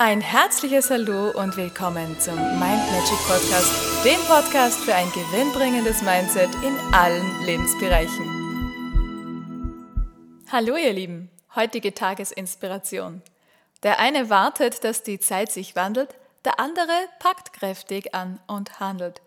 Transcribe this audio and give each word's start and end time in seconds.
Ein 0.00 0.20
herzliches 0.20 0.90
Hallo 0.90 1.30
und 1.30 1.56
willkommen 1.56 2.20
zum 2.20 2.36
Mind 2.36 2.60
Magic 2.60 3.18
Podcast, 3.26 4.04
dem 4.04 4.20
Podcast 4.28 4.78
für 4.78 4.94
ein 4.94 5.10
gewinnbringendes 5.10 6.02
Mindset 6.02 6.50
in 6.62 6.78
allen 6.94 7.44
Lebensbereichen. 7.44 8.24
Hallo 10.52 10.76
ihr 10.76 10.92
Lieben, 10.92 11.30
heutige 11.56 11.94
Tagesinspiration. 11.94 13.22
Der 13.82 13.98
eine 13.98 14.30
wartet, 14.30 14.84
dass 14.84 15.02
die 15.02 15.18
Zeit 15.18 15.50
sich 15.50 15.74
wandelt, 15.74 16.14
der 16.44 16.60
andere 16.60 16.92
packt 17.18 17.52
kräftig 17.52 18.14
an 18.14 18.38
und 18.46 18.78
handelt. 18.78 19.20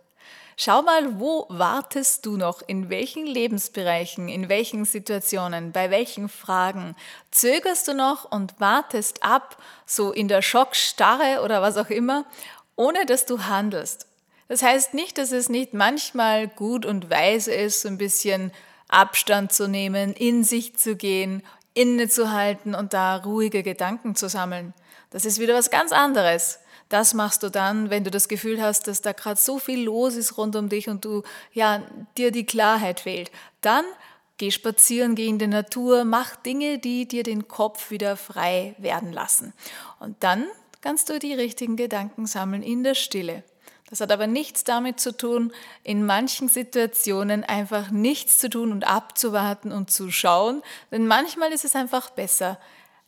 Schau 0.57 0.83
mal, 0.83 1.19
wo 1.19 1.47
wartest 1.49 2.25
du 2.25 2.37
noch? 2.37 2.61
In 2.61 2.89
welchen 2.89 3.25
Lebensbereichen, 3.25 4.29
in 4.29 4.47
welchen 4.47 4.85
Situationen, 4.85 5.71
bei 5.71 5.89
welchen 5.89 6.29
Fragen? 6.29 6.95
Zögerst 7.31 7.87
du 7.87 7.93
noch 7.93 8.31
und 8.31 8.59
wartest 8.59 9.23
ab, 9.23 9.57
so 9.85 10.11
in 10.11 10.27
der 10.27 10.41
Schockstarre 10.41 11.41
oder 11.43 11.61
was 11.61 11.77
auch 11.77 11.89
immer, 11.89 12.25
ohne 12.75 13.05
dass 13.05 13.25
du 13.25 13.45
handelst? 13.45 14.07
Das 14.49 14.61
heißt 14.61 14.93
nicht, 14.93 15.17
dass 15.17 15.31
es 15.31 15.49
nicht 15.49 15.73
manchmal 15.73 16.47
gut 16.47 16.85
und 16.85 17.09
weise 17.09 17.53
ist, 17.53 17.81
so 17.81 17.87
ein 17.87 17.97
bisschen 17.97 18.51
Abstand 18.89 19.53
zu 19.53 19.67
nehmen, 19.67 20.13
in 20.13 20.43
sich 20.43 20.75
zu 20.75 20.95
gehen, 20.95 21.41
innezuhalten 21.73 22.75
und 22.75 22.93
da 22.93 23.17
ruhige 23.17 23.63
Gedanken 23.63 24.15
zu 24.15 24.29
sammeln. 24.29 24.73
Das 25.09 25.25
ist 25.25 25.39
wieder 25.39 25.53
was 25.53 25.69
ganz 25.69 25.91
anderes. 25.91 26.59
Das 26.89 27.13
machst 27.13 27.43
du 27.43 27.49
dann, 27.49 27.89
wenn 27.89 28.03
du 28.03 28.11
das 28.11 28.27
Gefühl 28.27 28.61
hast, 28.61 28.87
dass 28.87 29.01
da 29.01 29.13
gerade 29.13 29.39
so 29.39 29.59
viel 29.59 29.83
los 29.83 30.15
ist 30.15 30.37
rund 30.37 30.55
um 30.55 30.67
dich 30.67 30.89
und 30.89 31.05
du 31.05 31.23
ja 31.53 31.81
dir 32.17 32.31
die 32.31 32.45
Klarheit 32.45 32.99
fehlt. 32.99 33.31
Dann 33.61 33.85
geh 34.37 34.51
spazieren, 34.51 35.15
geh 35.15 35.27
in 35.27 35.37
die 35.37 35.47
Natur, 35.47 36.03
mach 36.03 36.35
Dinge, 36.35 36.79
die 36.79 37.07
dir 37.07 37.23
den 37.23 37.47
Kopf 37.47 37.91
wieder 37.91 38.17
frei 38.17 38.75
werden 38.77 39.13
lassen. 39.13 39.53
Und 39.99 40.17
dann 40.21 40.47
kannst 40.81 41.09
du 41.09 41.19
die 41.19 41.33
richtigen 41.33 41.77
Gedanken 41.77 42.25
sammeln 42.25 42.63
in 42.63 42.83
der 42.83 42.95
Stille. 42.95 43.43
Das 43.91 43.99
hat 43.99 44.11
aber 44.11 44.25
nichts 44.25 44.63
damit 44.63 45.01
zu 45.01 45.15
tun, 45.15 45.51
in 45.83 46.05
manchen 46.05 46.47
Situationen 46.47 47.43
einfach 47.43 47.91
nichts 47.91 48.37
zu 48.37 48.49
tun 48.49 48.71
und 48.71 48.87
abzuwarten 48.87 49.73
und 49.73 49.91
zu 49.91 50.09
schauen, 50.09 50.63
denn 50.91 51.07
manchmal 51.07 51.51
ist 51.51 51.65
es 51.65 51.75
einfach 51.75 52.09
besser, 52.09 52.57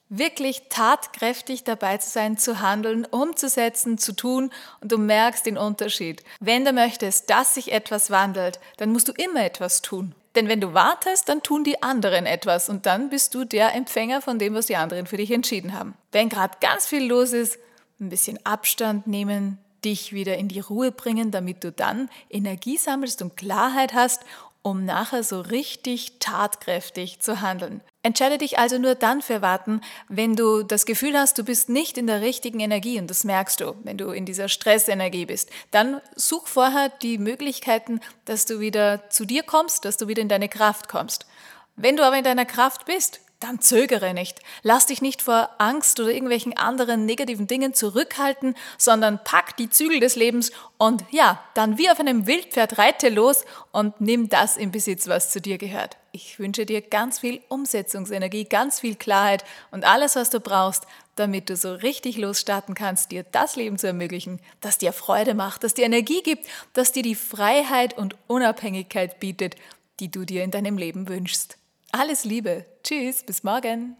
wirklich 0.09 0.63
tatkräftig 0.67 1.63
dabei 1.63 1.97
zu 1.97 2.09
sein, 2.09 2.37
zu 2.37 2.59
handeln, 2.59 3.05
umzusetzen, 3.05 3.97
zu 3.97 4.11
tun 4.13 4.51
und 4.81 4.91
du 4.91 4.97
merkst 4.97 5.45
den 5.45 5.57
Unterschied. 5.57 6.21
Wenn 6.41 6.65
du 6.65 6.73
möchtest, 6.73 7.29
dass 7.29 7.53
sich 7.53 7.71
etwas 7.71 8.11
wandelt, 8.11 8.59
dann 8.75 8.91
musst 8.91 9.07
du 9.07 9.13
immer 9.13 9.43
etwas 9.43 9.81
tun. 9.81 10.13
Denn 10.35 10.49
wenn 10.49 10.59
du 10.59 10.73
wartest, 10.73 11.29
dann 11.29 11.43
tun 11.43 11.63
die 11.63 11.81
anderen 11.81 12.25
etwas 12.25 12.67
und 12.67 12.85
dann 12.85 13.09
bist 13.09 13.33
du 13.35 13.45
der 13.45 13.73
Empfänger 13.73 14.21
von 14.21 14.37
dem, 14.37 14.53
was 14.53 14.65
die 14.65 14.75
anderen 14.75 15.07
für 15.07 15.17
dich 15.17 15.31
entschieden 15.31 15.73
haben. 15.73 15.93
Wenn 16.11 16.27
gerade 16.27 16.57
ganz 16.59 16.85
viel 16.87 17.05
los 17.05 17.31
ist, 17.31 17.57
ein 18.01 18.09
bisschen 18.09 18.43
Abstand 18.45 19.07
nehmen, 19.07 19.62
dich 19.85 20.13
wieder 20.13 20.37
in 20.37 20.47
die 20.47 20.59
Ruhe 20.59 20.91
bringen, 20.91 21.31
damit 21.31 21.63
du 21.63 21.71
dann 21.71 22.09
Energie 22.29 22.77
sammelst 22.77 23.21
und 23.21 23.37
Klarheit 23.37 23.93
hast 23.93 24.21
um 24.63 24.85
nachher 24.85 25.23
so 25.23 25.41
richtig 25.41 26.19
tatkräftig 26.19 27.19
zu 27.19 27.41
handeln. 27.41 27.81
Entscheide 28.01 28.37
dich 28.37 28.57
also 28.57 28.77
nur 28.79 28.95
dann 28.95 29.21
für 29.21 29.41
Warten, 29.41 29.81
wenn 30.07 30.35
du 30.35 30.63
das 30.63 30.85
Gefühl 30.85 31.17
hast, 31.17 31.37
du 31.37 31.43
bist 31.43 31.69
nicht 31.69 31.97
in 31.97 32.07
der 32.07 32.21
richtigen 32.21 32.61
Energie 32.61 32.97
und 32.99 33.09
das 33.09 33.25
merkst 33.25 33.59
du, 33.59 33.75
wenn 33.83 33.97
du 33.97 34.11
in 34.11 34.25
dieser 34.25 34.47
Stressenergie 34.47 35.25
bist. 35.25 35.49
Dann 35.71 36.01
such 36.15 36.47
vorher 36.47 36.89
die 37.01 37.17
Möglichkeiten, 37.17 37.99
dass 38.25 38.45
du 38.45 38.61
wieder 38.61 39.09
zu 39.09 39.25
dir 39.25 39.43
kommst, 39.43 39.85
dass 39.85 39.97
du 39.97 40.07
wieder 40.07 40.21
in 40.21 40.29
deine 40.29 40.49
Kraft 40.49 40.87
kommst. 40.87 41.27
Wenn 41.75 41.97
du 41.97 42.05
aber 42.05 42.17
in 42.17 42.23
deiner 42.23 42.45
Kraft 42.45 42.85
bist, 42.85 43.19
dann 43.43 43.59
zögere 43.59 44.13
nicht. 44.13 44.39
Lass 44.61 44.85
dich 44.85 45.01
nicht 45.01 45.21
vor 45.21 45.49
Angst 45.57 45.99
oder 45.99 46.11
irgendwelchen 46.11 46.55
anderen 46.57 47.05
negativen 47.05 47.47
Dingen 47.47 47.73
zurückhalten, 47.73 48.55
sondern 48.77 49.23
pack 49.23 49.57
die 49.57 49.69
Zügel 49.69 49.99
des 49.99 50.15
Lebens 50.15 50.51
und 50.77 51.03
ja, 51.11 51.43
dann 51.53 51.77
wie 51.77 51.89
auf 51.89 51.99
einem 51.99 52.25
Wildpferd 52.25 52.77
reite 52.77 53.09
los 53.09 53.43
und 53.71 53.99
nimm 53.99 54.29
das 54.29 54.55
in 54.55 54.71
Besitz, 54.71 55.07
was 55.07 55.29
zu 55.29 55.41
dir 55.41 55.57
gehört. 55.57 55.97
Ich 56.13 56.39
wünsche 56.39 56.65
dir 56.65 56.81
ganz 56.81 57.19
viel 57.19 57.41
Umsetzungsenergie, 57.49 58.45
ganz 58.45 58.79
viel 58.79 58.95
Klarheit 58.95 59.43
und 59.71 59.83
alles, 59.83 60.15
was 60.15 60.29
du 60.29 60.39
brauchst, 60.39 60.85
damit 61.15 61.49
du 61.49 61.57
so 61.57 61.73
richtig 61.73 62.17
losstarten 62.17 62.75
kannst, 62.75 63.11
dir 63.11 63.23
das 63.23 63.55
Leben 63.55 63.77
zu 63.77 63.87
ermöglichen, 63.87 64.39
das 64.61 64.77
dir 64.77 64.93
Freude 64.93 65.33
macht, 65.33 65.63
das 65.63 65.73
dir 65.73 65.85
Energie 65.85 66.21
gibt, 66.23 66.47
das 66.73 66.91
dir 66.91 67.03
die 67.03 67.15
Freiheit 67.15 67.97
und 67.97 68.15
Unabhängigkeit 68.27 69.19
bietet, 69.19 69.55
die 69.99 70.09
du 70.09 70.23
dir 70.25 70.43
in 70.43 70.51
deinem 70.51 70.77
Leben 70.77 71.07
wünschst. 71.07 71.57
Alles 71.95 72.23
Liebe. 72.23 72.65
Tschüss, 72.83 73.21
bis 73.23 73.43
morgen. 73.43 73.97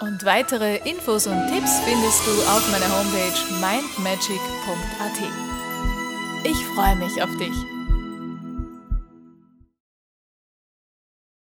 Und 0.00 0.24
weitere 0.24 0.78
Infos 0.88 1.26
und 1.26 1.48
Tipps 1.48 1.80
findest 1.80 2.26
du 2.26 2.30
auf 2.48 2.66
meiner 2.72 2.88
Homepage 2.98 3.38
mindmagic.at. 3.60 5.20
Ich 6.44 6.64
freue 6.74 6.96
mich 6.96 7.22
auf 7.22 7.36
dich. 7.36 7.75